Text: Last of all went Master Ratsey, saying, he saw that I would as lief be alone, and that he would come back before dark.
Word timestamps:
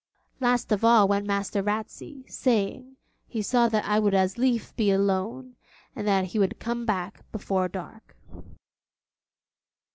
Last 0.39 0.71
of 0.71 0.83
all 0.83 1.07
went 1.07 1.27
Master 1.27 1.61
Ratsey, 1.61 2.25
saying, 2.27 2.97
he 3.27 3.43
saw 3.43 3.69
that 3.69 3.85
I 3.85 3.99
would 3.99 4.15
as 4.15 4.35
lief 4.35 4.75
be 4.75 4.89
alone, 4.89 5.55
and 5.95 6.07
that 6.07 6.25
he 6.33 6.39
would 6.39 6.57
come 6.57 6.87
back 6.87 7.21
before 7.31 7.67
dark. 7.67 8.17